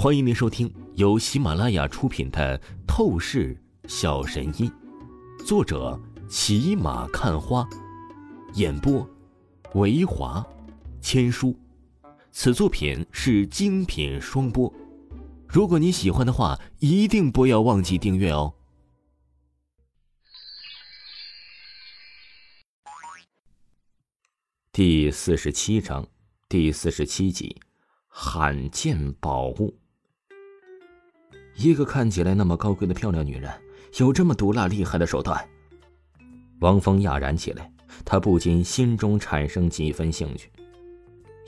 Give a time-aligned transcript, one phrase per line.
[0.00, 2.56] 欢迎您收听由喜马拉雅出品的
[2.86, 4.70] 《透视小神医》，
[5.44, 7.68] 作者骑马看花，
[8.54, 9.04] 演播
[9.74, 10.46] 维华
[11.00, 11.52] 千书。
[12.30, 14.72] 此作品是精品双播。
[15.48, 18.54] 如果你喜欢的话，一定不要忘记订阅哦。
[24.70, 26.06] 第四十七章，
[26.48, 27.60] 第四十七集，
[28.06, 29.76] 罕见宝物。
[31.58, 33.52] 一个看起来那么高贵的漂亮女人，
[33.98, 35.44] 有这么毒辣厉害的手段？
[36.60, 37.68] 王峰讶然起来，
[38.04, 40.48] 他不禁心中产生几分兴趣。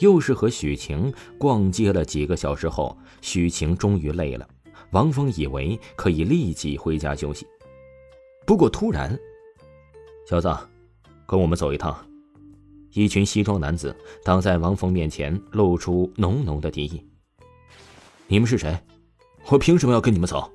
[0.01, 4.49] 又是和许晴逛街了几个小时后，许晴终于累了，
[4.91, 7.47] 王峰以为可以立即回家休息。
[8.45, 9.17] 不过突然，
[10.29, 10.53] 小子，
[11.25, 11.97] 跟我们走一趟。
[12.95, 17.07] 一群西装男子挡在王峰面前，露出浓浓的敌意。
[18.27, 18.77] 你们是谁？
[19.49, 20.51] 我凭什么要跟你们走？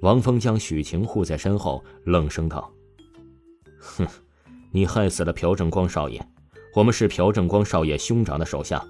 [0.00, 2.72] 王峰将许晴护在身后，冷声道
[3.78, 4.06] ：“哼，
[4.70, 6.24] 你害死了朴正光少爷，
[6.74, 8.84] 我们是朴正光少爷兄长的手下。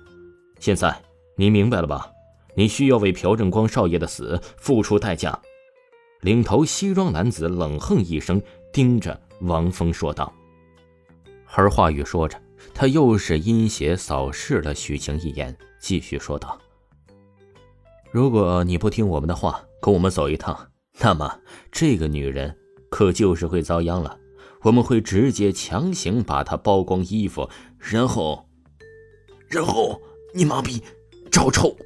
[0.59, 0.95] 现在
[1.37, 2.11] 你明白了吧？
[2.55, 5.39] 你需要为朴正光少爷的死付出代价。”
[6.23, 10.33] 领头西装男子冷哼一声，盯着王峰说道。
[11.55, 12.37] 而话语说着，
[12.75, 16.61] 他又是阴邪扫视了许晴一眼，继续说道。
[18.11, 20.59] 如果你不听我们的话，跟我们走一趟，
[21.01, 22.57] 那么这个女人
[22.91, 24.19] 可就是会遭殃了。
[24.63, 28.49] 我们会直接强行把她剥光衣服，然后，
[29.49, 30.01] 然后
[30.35, 30.83] 你妈逼，
[31.31, 31.77] 找臭！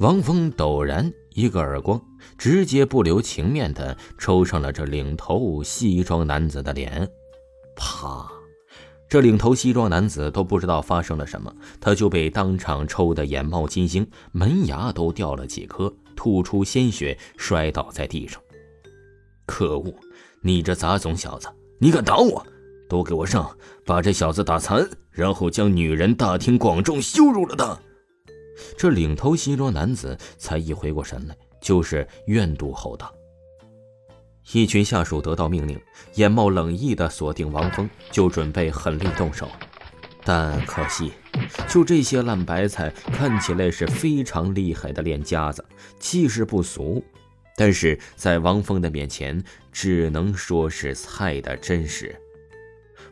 [0.00, 2.00] 王峰陡然一个耳光，
[2.36, 7.08] 直接不留情面的抽上了这领头西装男子的脸，
[7.74, 8.30] 啪！
[9.08, 18.38] 这领头西装男子都不知道发生了什么，他就被当场抽得眼冒金星，门牙都掉了几颗，吐出鲜血，摔倒在地上。
[19.46, 19.94] 可恶！
[20.42, 21.48] 你这杂种小子，
[21.78, 22.46] 你敢打我？
[22.86, 23.50] 都给我上，
[23.86, 27.78] 把这小子打残，然后将女人大庭广众羞辱了他。
[28.76, 33.10] 这领头西装男子才一回过神来，就是怨毒吼道。
[34.52, 35.78] 一群下属得到命令，
[36.14, 39.48] 眼冒冷意的锁定王峰，就准备狠力动手。
[40.24, 41.12] 但可惜，
[41.68, 45.64] 就这些烂白菜，看起来是非常厉害的练家子，
[46.00, 47.02] 气势不俗，
[47.56, 52.14] 但是在王峰的面前，只能说是菜的真实。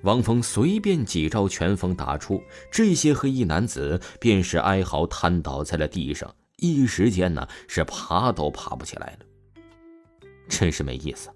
[0.03, 9.27] 王峰随便几招拳风打出，这些黑衣男子便是哀嚎瘫倒在了地上，一时间呢是爬都爬不起来了。
[10.49, 11.31] 真是没意思，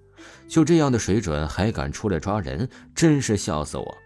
[0.48, 3.98] 就这样的水准还敢出来抓人，真是笑死我！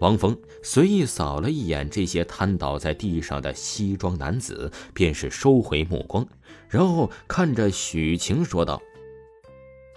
[0.00, 6.26] 王峰随意扫了一眼这些瘫倒在地上的西装男子，便是收回目光，
[6.68, 8.82] 然后看着许晴说道：“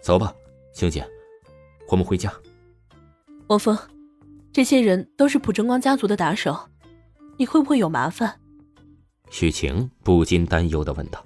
[0.02, 0.34] 走吧，
[0.72, 1.06] 晴姐，
[1.90, 2.32] 我们回家。”
[3.48, 3.78] 王峰，
[4.54, 6.70] 这些人都是普正光家族的打手，
[7.38, 8.40] 你会不会有麻烦？
[9.30, 11.26] 许晴不禁担忧的问道：“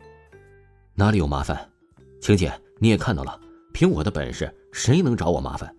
[0.96, 1.70] 哪里有麻烦？”
[2.22, 3.38] 晴姐，你也看到了，
[3.74, 5.76] 凭我的本事，谁能找我麻烦？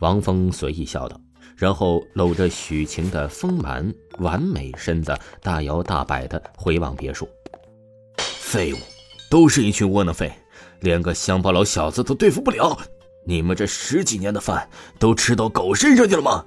[0.00, 1.20] 王峰随意笑道，
[1.54, 7.28] 然后搂着许晴的丰满完美身子，大摇大摆的回往别墅。
[8.16, 8.78] 废物，
[9.28, 10.32] 都是一群窝囊废，
[10.80, 12.74] 连个乡巴佬小子都对付不了。
[13.26, 14.66] 你们这十几年的饭
[14.98, 16.42] 都吃到狗身上去了吗？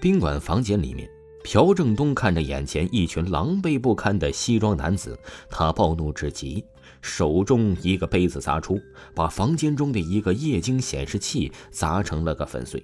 [0.00, 1.06] 宾馆房间里面，
[1.44, 5.18] 朴正东看着眼前一群狼狈不堪的西装男子，
[5.50, 6.64] 他暴怒至极。
[7.04, 8.80] 手中一个杯子砸出，
[9.14, 12.82] 把房间中的一个液晶显示器砸成了个粉碎。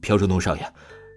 [0.00, 0.72] 朴正东少爷，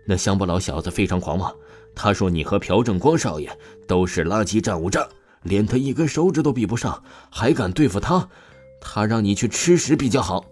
[0.08, 1.54] 那乡巴佬小子非常狂妄，
[1.96, 3.56] 他说你和朴正光少爷
[3.88, 5.08] 都是垃圾战五渣，
[5.44, 8.28] 连他一根手指都比不上，还敢对付他？
[8.82, 10.44] 他让你去吃屎比较好。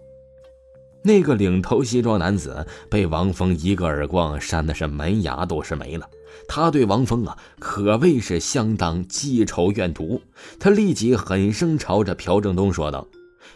[1.02, 6.08] 那个领头西装男子被王峰一个耳光扇的是门牙都是没了。
[6.46, 10.20] 他对王峰啊，可谓是相当记仇怨毒。
[10.58, 13.06] 他立即狠声朝着朴正东说道，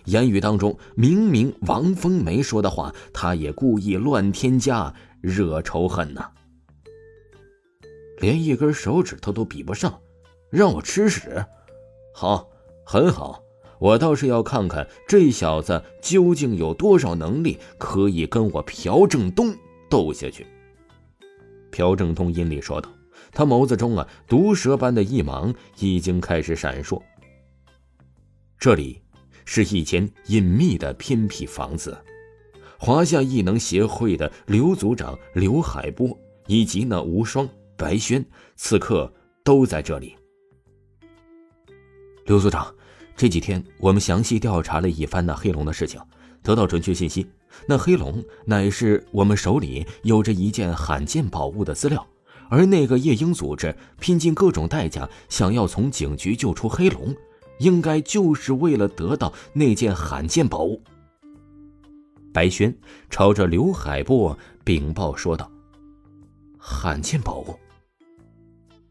[0.07, 6.31] 言语当中明明王峰没说的话，他也故意乱添加，惹仇恨呐。
[8.21, 10.01] 连一根手指头都比不上，
[10.51, 11.45] 让我吃屎？
[12.15, 12.49] 好，
[12.87, 13.43] 很好，
[13.85, 19.55] 我倒是要看看这小子究竟有多少能力，可以跟我朴正东
[19.91, 20.47] 斗下去。
[21.71, 22.91] 朴正东阴厉说道
[23.31, 26.99] ：“他眸子中啊，毒蛇般的一芒已经开始闪烁。
[28.59, 29.03] 这里
[29.45, 31.95] 是一间隐秘的偏僻房子，
[32.79, 37.47] 华夏异能协会的刘组长刘海波以及那无双、
[37.77, 38.25] 白轩
[38.57, 39.13] 此刻
[39.45, 40.17] 都在这里。
[42.25, 42.75] 刘组长，
[43.17, 46.01] 这几天我们详细调查了一番那黑龙的事情，
[46.43, 47.27] 得到准确信息，
[47.67, 52.05] 那黑龙乃是我们手里有着一件罕见宝物的资料，
[52.51, 57.15] 而那个夜鹰组织拼尽各种代价想要从警局救出黑龙，
[57.59, 60.83] 应该就是为了得到那件罕见宝物。
[62.33, 62.77] 白轩
[63.09, 65.49] 朝着刘海波禀报说道
[66.59, 67.57] ：“罕见宝物。”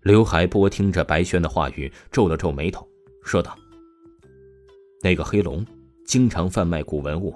[0.01, 2.87] 刘海波听着白轩的话语，皱了皱眉头。
[3.21, 3.55] 说道
[5.03, 5.65] ：“那个黑龙
[6.05, 7.35] 经常贩卖古文物，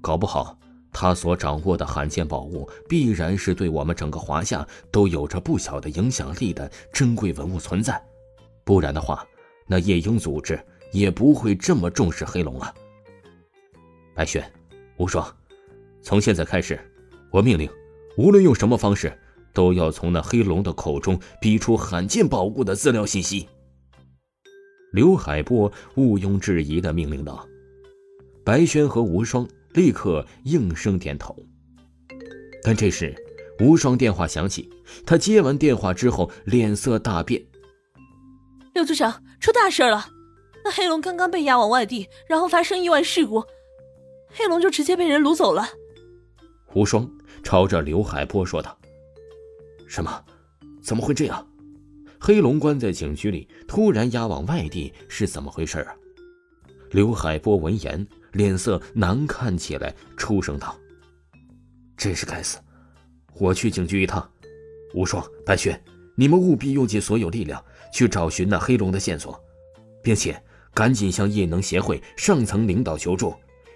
[0.00, 0.58] 搞不好
[0.90, 8.02] 他所掌握的罕见宝物，必然是对我们整个华夏都有着不小的影响力的珍贵文物存在。
[8.64, 9.24] 不然的话，
[9.68, 10.58] 那夜鹰组织
[10.90, 12.74] 也不会这么重视黑龙啊。”
[14.12, 14.44] 白轩，
[14.96, 15.24] 无双，
[16.02, 16.76] 从现在开始，
[17.30, 17.70] 我命令，
[18.16, 19.16] 无论用什么方式，
[19.52, 23.48] 都要从那黑龙的口中逼出罕见宝物的资料信息。
[24.96, 27.46] 刘海波毋庸置疑的命令道
[28.42, 31.36] ：“白轩和无双立刻应声点头。”
[32.64, 33.14] 但这时，
[33.60, 34.70] 无双电话响起，
[35.04, 37.44] 他接完电话之后，脸色大变
[38.72, 40.08] ：“刘组长，出大事了！
[40.64, 43.44] 那黑龙刚刚被押往外地，然后发生意外事故，
[44.30, 45.68] 黑龙就直接被人掳走了。”
[46.72, 47.06] 无双
[47.42, 48.74] 朝着刘海波说道
[49.86, 50.24] ：“什么？
[50.82, 51.46] 怎么会这样？”
[52.26, 55.94] 黑龙关在警局里，突然押往外地，是怎么回事啊？
[56.90, 60.76] 刘海波闻言，脸色难看起来，出声道
[61.96, 62.58] ：“真是该死！
[63.34, 64.28] 我去警局一趟。
[64.92, 65.80] 无双、白雪，
[66.16, 69.40] 你们务必用尽所有力量去找寻那黑龙的线索，
[70.02, 70.36] 并且
[70.74, 73.32] 赶紧向夜能协会上层领导求助。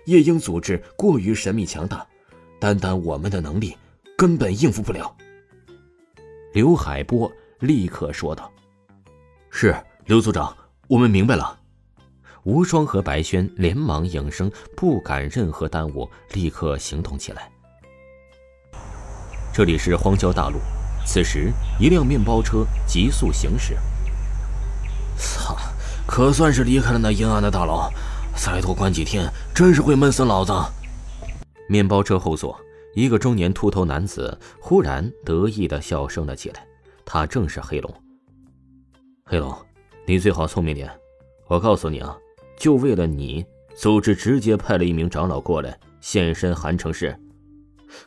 [0.07, 2.05] 夜鹰组织过于神秘强大，
[2.59, 3.77] 单单我们的能力
[4.19, 5.17] 根本应付不了。”
[6.53, 7.31] 刘海波。
[7.61, 8.51] 立刻说道
[9.51, 9.77] ：“是
[10.07, 10.57] 刘组长，
[10.89, 11.59] 我们明白了。”
[12.45, 17.51] 无双和白轩连忙应声，不敢任何耽误，立刻行动起来。
[19.53, 20.59] 这里是荒郊大路，
[21.05, 23.77] 此时一辆面包车急速行驶。
[25.19, 25.55] 操，
[26.07, 27.91] 可算是离开了那阴暗的大牢，
[28.35, 30.51] 再多关几天，真是会闷死老子。
[31.69, 32.59] 面包车后座，
[32.95, 36.67] 一个中年秃头男子忽然得意的笑声了起来。
[37.13, 37.93] 他正是黑龙。
[39.25, 39.53] 黑龙，
[40.07, 40.89] 你最好聪明点。
[41.49, 42.17] 我告诉你啊，
[42.57, 47.19] 就为了你，组织直接派了一名长老过来现身韩城市。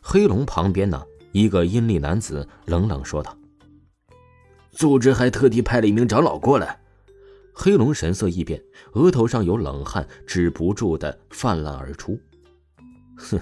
[0.02, 1.04] 黑龙旁边呢，
[1.34, 3.38] 一个阴历男子冷冷说道
[4.72, 6.80] ：“组织还特地派了一名长老过来。”
[7.54, 8.64] 黑龙神色一变，
[8.94, 12.18] 额头上有冷汗止不住的泛滥而出。
[13.18, 13.38] 哼，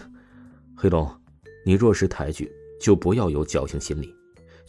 [0.76, 1.08] 黑龙，
[1.64, 4.12] 你若是抬举，就不要有侥幸心理。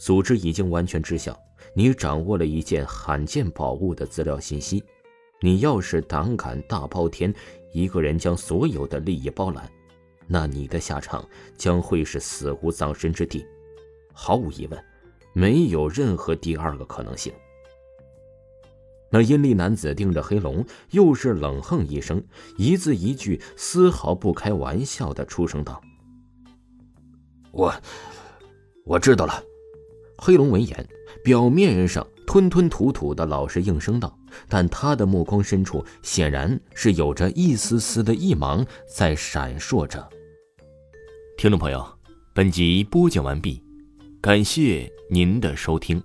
[0.03, 1.33] 组织已经完全知晓
[1.73, 4.83] 你掌握了一件罕见宝物的资料信息，
[5.39, 7.33] 你要是胆敢大包天，
[7.71, 9.71] 一个人将所有的利益包揽，
[10.27, 11.25] 那你的下场
[11.57, 13.45] 将会是死无葬身之地。
[14.11, 14.85] 毫无疑问，
[15.31, 17.31] 没有任何第二个可能性。
[19.09, 22.21] 那阴历男子盯着黑龙，又是冷哼一声，
[22.57, 25.81] 一字一句，丝毫不开玩笑的出声道
[27.53, 27.73] ：“我，
[28.83, 29.41] 我知道了。”
[30.17, 30.87] 黑龙闻言，
[31.23, 34.17] 表面上吞吞吐吐的老实应声道，
[34.47, 40.07] 但他的目光深处显然是有着一丝丝的异芒在闪烁着。
[41.37, 41.85] 听众朋友，
[42.33, 43.61] 本集播讲完毕，
[44.21, 46.01] 感谢您的收听。